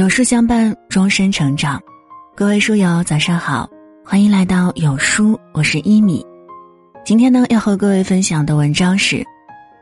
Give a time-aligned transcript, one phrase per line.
[0.00, 1.78] 有书相伴，终身成长。
[2.34, 3.68] 各位书友，早上好，
[4.02, 6.24] 欢迎来到有书，我是一米。
[7.04, 9.22] 今天呢，要和各位分享的文章是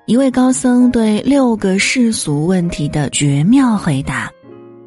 [0.06, 4.28] 一位高僧对六个世俗问题的绝妙回答，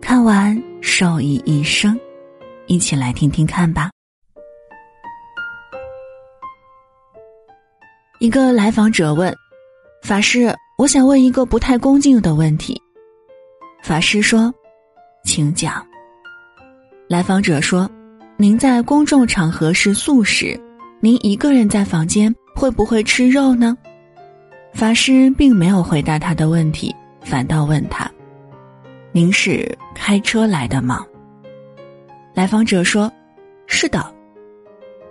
[0.02, 1.98] 看完受益一生。
[2.68, 3.90] 一起来听听看吧。
[8.20, 9.34] 一个来访者问
[10.04, 12.78] ：“法师，我想问一个不太恭敬的问题。”
[13.82, 14.54] 法师说。
[15.24, 15.86] 请讲。
[17.08, 17.90] 来访者说
[18.38, 20.60] ：“您在公众场合是素食，
[21.00, 23.78] 您一个人在房间会不会吃肉呢？”
[24.74, 28.10] 法师并没有回答他的问题，反倒问他
[29.12, 31.06] ：“您是开车来的吗？”
[32.34, 33.12] 来访者说
[33.68, 34.14] ：“是的。”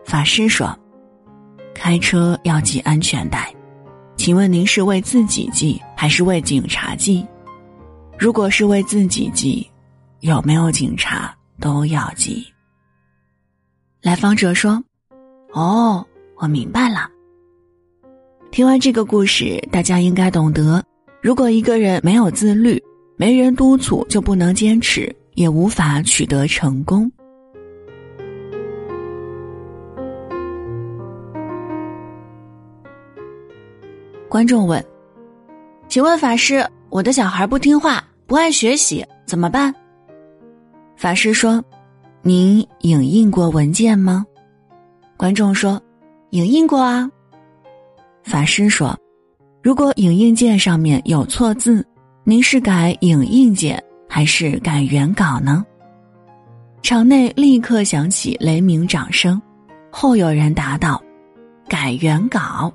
[0.05, 0.75] 法师说
[1.75, 3.55] ：“开车要系安全带，
[4.17, 7.27] 请问您是为自己系还是为警察系？
[8.19, 9.71] 如果是为自己系。”
[10.21, 12.47] 有没有警察都要记。
[14.03, 14.83] 来访者说
[15.53, 17.09] ：“哦，我明白了。”
[18.51, 20.85] 听完这个故事，大家应该懂得：
[21.23, 22.83] 如果一个人没有自律，
[23.17, 27.11] 没人督促就不能坚持，也无法取得成功。
[34.29, 34.85] 观众问
[35.89, 39.75] ：“请问法师，我的小孩不听话，不爱学习，怎么办？”
[41.01, 41.65] 法师说
[42.21, 44.23] ：“您影印过文件吗？”
[45.17, 45.81] 观众说
[46.29, 47.11] ：“影印过啊。”
[48.23, 48.95] 法师说
[49.65, 51.83] ：“如果影印件上面有错字，
[52.23, 55.65] 您是改影印件还是改原稿呢？”
[56.85, 59.41] 场内立刻响起雷鸣掌声，
[59.91, 61.03] 后有人答道
[61.67, 62.71] ：“改原稿。”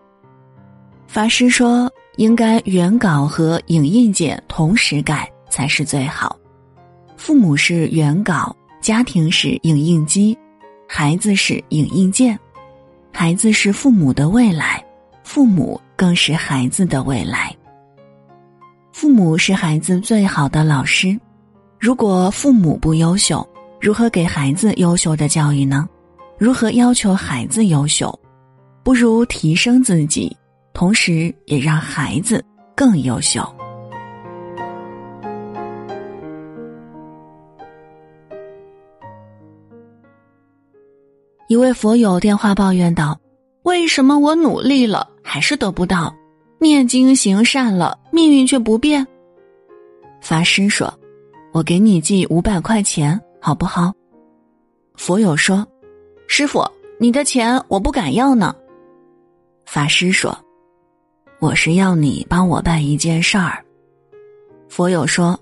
[1.05, 6.35] 法师说：“应该原稿和影印件同时改才是最好。”
[7.25, 10.37] 父母是原稿，家庭是影印机，
[10.87, 12.39] 孩子是影印件，
[13.11, 14.85] 孩子是父母的未来，
[15.23, 17.51] 父母更是孩子的未来。
[18.93, 21.19] 父母是孩子最好的老师，
[21.79, 23.43] 如果父母不优秀，
[23.81, 25.89] 如何给孩子优秀的教育呢？
[26.37, 28.13] 如何要求孩子优秀？
[28.83, 30.37] 不如提升自己，
[30.75, 32.45] 同时也让孩子
[32.75, 33.43] 更优秀。
[41.47, 43.19] 一位佛友电话抱怨道
[43.63, 46.11] ：“为什么我努力了还是得不到？
[46.57, 49.05] 念经行善了，命运却不变？”
[50.21, 50.91] 法师说
[51.53, 53.93] ：“我给你寄五百块钱，好不好？”
[54.97, 55.65] 佛友说
[56.27, 56.65] ：“师傅，
[56.99, 58.55] 你的钱我不敢要呢。”
[59.67, 60.35] 法师说
[61.39, 63.63] ：“我是要你帮我办一件事儿。”
[64.67, 65.39] 佛友说：“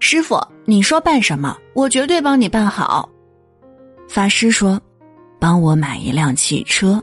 [0.00, 3.08] 师傅，你说办什么，我绝对帮你办好。”
[4.10, 4.80] 法师说。
[5.38, 7.02] 帮我买一辆汽车，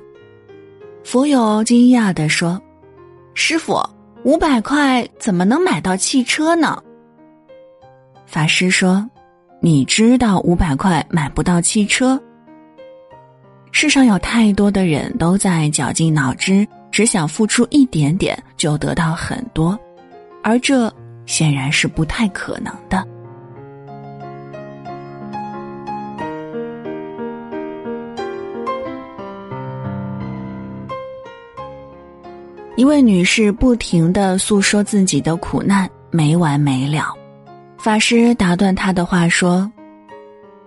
[1.03, 2.61] 佛友惊讶的说
[3.33, 3.81] ：“师傅，
[4.23, 6.81] 五百块怎么能买到汽车呢？”
[8.27, 9.09] 法师说
[9.61, 12.21] ：“你知道五百块买不到汽车？
[13.71, 19.77] 世上有太多的人都在绞尽脑汁，只想付出一点点就得到很多，
[20.43, 20.93] 而这
[21.25, 23.05] 显然是不太可能的。”
[32.77, 37.13] 一位女士不停的诉说自己的苦难，没完没了。
[37.77, 39.71] 法师打断她的话说：“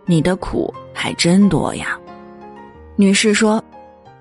[0.06, 1.98] 你的苦还真多呀。”
[2.96, 3.62] 女士说：“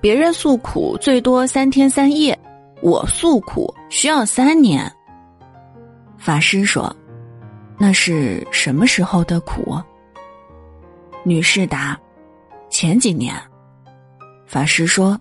[0.02, 2.38] 别人诉苦最多三天三夜，
[2.82, 4.92] 我诉苦需要三年。”
[6.20, 6.94] 法师说
[7.80, 9.78] ：“那是什么时候的苦？”
[11.24, 11.98] 女士答
[12.70, 13.34] ：“前几年。”
[14.46, 15.18] 法师说：“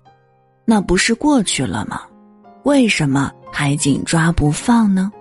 [0.66, 2.02] 那不是过去了吗？”
[2.66, 5.12] 为什么还紧抓不放呢？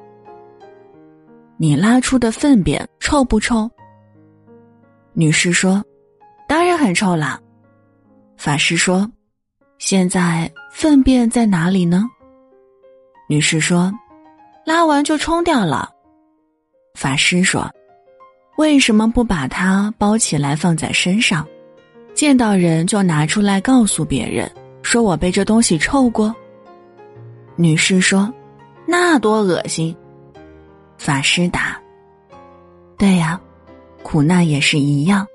[1.58, 3.70] 你拉出的粪便臭不臭？
[5.14, 5.84] 女士说
[6.50, 7.40] ：“当然很臭啦。”
[8.36, 9.08] 法师说
[9.78, 12.10] ：“现在粪便在哪里呢？”
[13.30, 13.94] 女士说
[14.66, 15.88] ：“拉完就冲掉了。”
[16.98, 17.72] 法师说
[18.58, 21.48] ：“为什么不把它包起来放在身上？
[22.16, 24.52] 见到人就拿出来告诉别人，
[24.82, 26.36] 说我被这东西臭过？”
[27.56, 28.32] 女士说
[28.86, 29.96] ：“那多恶心。”
[30.98, 31.80] 法师答
[32.98, 33.40] ：“对呀，
[34.04, 35.26] 苦难也是一样，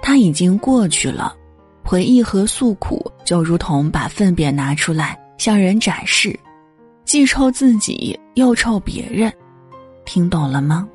[0.00, 1.36] 它已经过去了。
[1.84, 6.38] 回忆和诉苦，就如同把粪便拿出来向人展示，
[7.04, 9.32] 既臭自己又臭别人。
[10.04, 10.88] 听懂了吗？”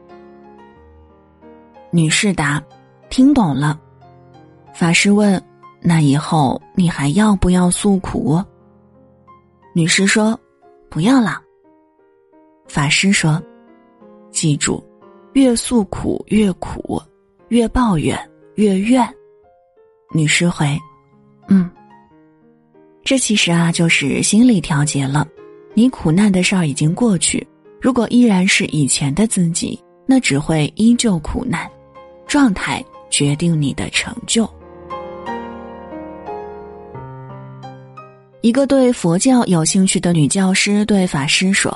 [1.91, 2.62] 女士答
[3.09, 3.79] ：“听懂了。”
[4.74, 5.41] 法师问
[5.81, 8.44] ：“那以后你还要不要诉苦？”
[9.74, 10.39] 女士说
[10.98, 11.40] ：“不要了。”
[12.68, 13.40] 法师说
[14.34, 14.84] ：“记住，
[15.34, 17.00] 越诉苦越苦，
[17.50, 18.20] 越抱怨
[18.56, 19.08] 越怨。”
[20.12, 20.76] 女士回
[21.50, 21.70] ：“嗯。”
[23.06, 25.28] 这其实啊，就是心理调节了。
[25.76, 27.48] 你苦难的事儿已经过去，
[27.80, 31.70] 如果依然是以前的自己，那只会依旧苦难。
[32.26, 34.50] 状态决定你的成就。
[38.42, 41.75] 一个对佛教有兴趣的女教师对法师说：“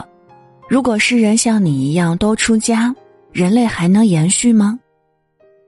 [0.69, 2.95] 如果世人像你一样都出家，
[3.31, 4.79] 人类还能延续吗？”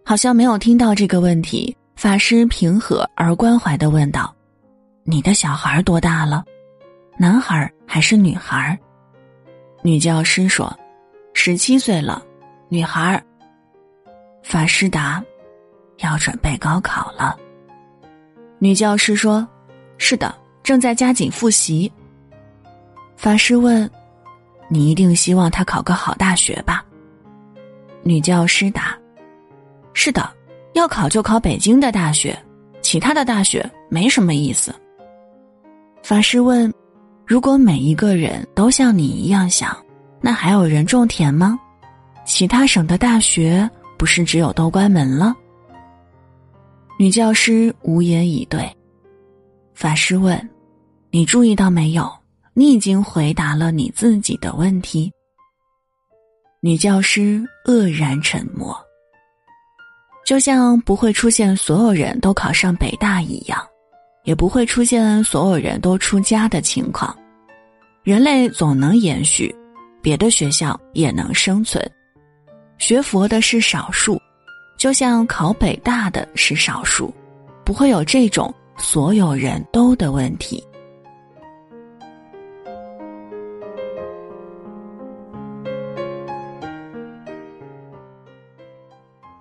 [0.05, 1.75] 好像没有听到这个问题。
[1.95, 4.33] 法师平和而关怀的问道
[5.03, 6.43] ：“你的小孩多大了？
[7.17, 8.77] 男孩还是女孩？”
[9.81, 10.75] 女教师说
[11.33, 12.23] ：“十七岁了，
[12.69, 13.21] 女孩。”
[14.43, 15.23] 法师答
[15.99, 17.37] ：“要准备高考了。”
[18.59, 19.47] 女教师说
[19.97, 21.91] ：“是的。”正在加紧复习。
[23.17, 23.89] 法师问
[24.69, 26.83] ：“你一定希望他考个好大学吧？”
[28.01, 28.97] 女教师答
[29.93, 30.29] ：“是的，
[30.73, 32.37] 要考就考北京的大学，
[32.81, 34.73] 其他的大学没什么意思。”
[36.01, 36.73] 法师问
[37.25, 39.77] ：“如果每一个人都像你一样想，
[40.19, 41.59] 那还有人种田吗？
[42.25, 45.35] 其他省的大学不是只有都关门了？”
[46.99, 48.69] 女教师无言以对。
[49.73, 50.49] 法师问。
[51.11, 52.11] 你注意到没有？
[52.55, 55.11] 你已经回答了你自己的问题。
[56.59, 58.75] 女教师愕然沉默，
[60.25, 63.61] 就像不会出现所有人都考上北大一样，
[64.23, 67.15] 也不会出现所有人都出家的情况。
[68.03, 69.53] 人类总能延续，
[70.01, 71.83] 别的学校也能生存。
[72.77, 74.19] 学佛的是少数，
[74.77, 77.13] 就像考北大的是少数，
[77.63, 80.61] 不会有这种所有人都的问题。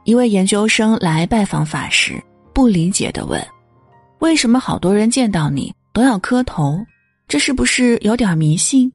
[0.05, 2.23] 一位研究生来拜访法师，
[2.55, 3.45] 不理解的问
[4.21, 6.79] ：“为什么好多人见到你都要磕头？
[7.27, 8.91] 这是不是有点迷信？”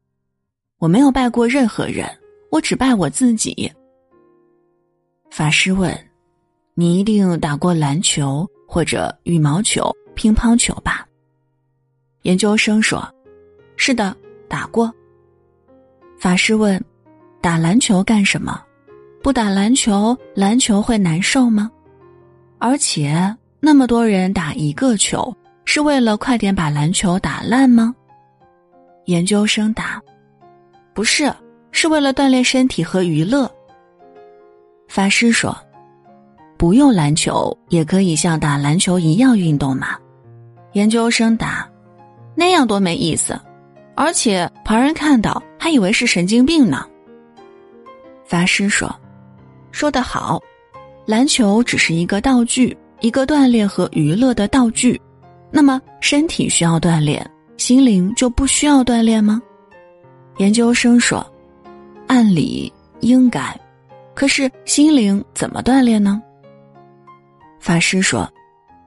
[0.79, 2.09] 我没有拜过任何人，
[2.51, 3.69] 我只拜我自己。
[5.29, 5.94] 法师问
[6.73, 11.08] ：“你一定打过篮球或者羽毛球、乒乓球吧？”
[12.24, 13.08] 研究生说
[13.78, 14.14] ：“是的，
[14.50, 14.94] 打过。”
[16.19, 16.84] 法师问
[17.40, 18.62] ：“打篮球干什么？”
[19.24, 21.69] 不打篮球，篮球会难受吗？
[22.60, 25.36] 而且那么多人打一个球，
[25.66, 27.94] 是为了快点把篮球打烂吗？
[29.06, 30.02] 研究生答：
[30.94, 31.34] 不是，
[31.72, 33.52] 是为了锻炼身体和娱乐。
[34.88, 35.56] 法师说：
[36.58, 39.98] 不用篮球也可以像打篮球一样运动嘛。
[40.77, 41.68] 研究生答：
[42.35, 43.35] 那样多没意思，
[43.95, 46.85] 而且旁人看到还以为是神经病呢。
[48.27, 48.88] 法师说。
[49.71, 50.39] 说得好，
[51.06, 55.00] 篮球只是一个道具，一个锻炼和娱乐的道具。
[55.51, 57.27] 那么，身体需要锻炼，
[57.57, 59.41] 心灵就不需要锻炼吗？
[60.38, 61.25] 研究生说，
[62.07, 62.71] 按理
[63.01, 63.59] 应该，
[64.13, 66.21] 可是心灵怎么锻炼呢？
[67.59, 68.28] 法师说，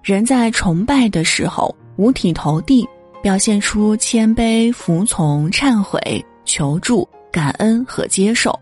[0.02, 2.88] 人在崇拜的时候五体投地，
[3.22, 8.58] 表现出谦卑、服从、忏悔、求助、感恩和接受。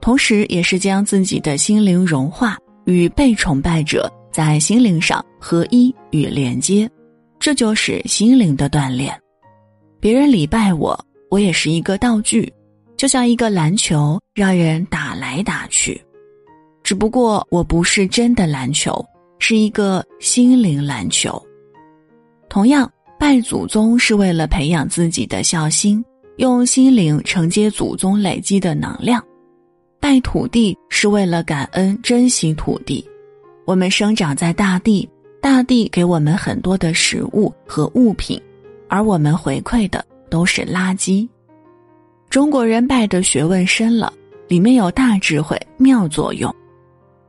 [0.00, 6.90] 同时，也是将自己的心灵融化，与被崇拜者在心灵上合一与连接，
[7.38, 9.16] 这就是心灵的锻炼。
[10.00, 10.98] 别人礼拜我，
[11.30, 12.52] 我也是一个道具，
[12.96, 16.02] 就像一个篮球，让人打来打去。
[16.82, 19.04] 只不过我不是真的篮球，
[19.38, 21.40] 是一个心灵篮球。
[22.52, 22.86] 同样，
[23.18, 26.04] 拜祖宗是为了培养自己的孝心，
[26.36, 29.24] 用心灵承接祖宗累积的能量。
[29.98, 33.02] 拜土地是为了感恩、珍惜土地。
[33.64, 35.08] 我们生长在大地，
[35.40, 38.38] 大地给我们很多的食物和物品，
[38.86, 41.26] 而我们回馈的都是垃圾。
[42.28, 44.12] 中国人拜的学问深了，
[44.46, 46.54] 里面有大智慧、妙作用。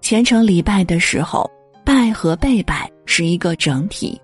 [0.02, 1.50] 虔诚礼拜的时候，
[1.86, 4.20] 拜和被拜是一个整体，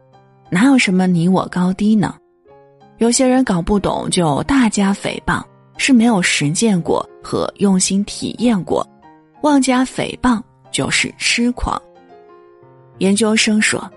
[0.50, 2.16] 哪有什么你我高低呢？
[2.98, 5.44] 有些人搞不懂，就大加诽谤。
[5.82, 8.86] 是没有实践过和用心体验过，
[9.44, 10.42] 妄加诽谤
[10.72, 11.82] 就是痴狂。
[12.98, 13.90] 研究生说：“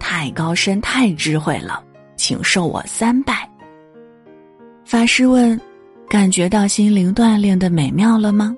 [0.00, 1.80] 太高深，太智慧了，
[2.16, 3.48] 请受我三拜。”
[4.84, 5.58] 法师问
[6.10, 8.52] ：“感觉到心灵锻炼的美妙了吗？”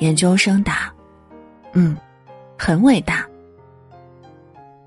[0.00, 0.92] 研究生答
[1.72, 1.96] ：“嗯，
[2.58, 3.24] 很伟大。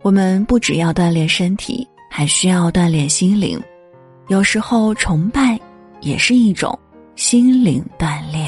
[0.07, 3.61] 我们不只要锻炼身体，还需要锻炼心灵。
[4.29, 5.59] 有时候，崇拜
[5.99, 6.79] 也是一种
[7.17, 8.47] 心灵锻炼。